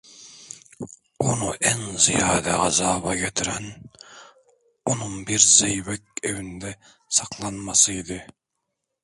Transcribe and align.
Onu 1.29 1.49
en 1.71 1.81
ziyade 2.05 2.53
gazaba 2.61 3.11
getiren, 3.23 3.65
onun 4.93 5.15
bir 5.27 5.39
zeybek 5.39 6.05
evinde 6.31 6.77
saklanması 7.19 7.91
idi! 8.01 8.21